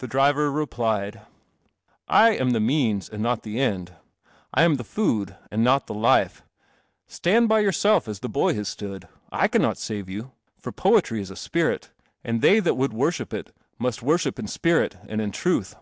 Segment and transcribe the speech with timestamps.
[0.00, 1.22] The driver replied,"
[2.06, 3.94] I am the means and not the end.
[4.52, 6.42] I am the food and not the life.
[7.06, 9.08] Stand by yourself, as that boy has stood.
[9.32, 10.32] I cannot save you.
[10.60, 11.88] For poetry is a spirit;
[12.22, 15.76] and they that would worship it must worship in spirit and in truth."